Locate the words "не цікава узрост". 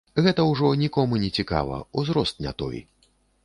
1.25-2.43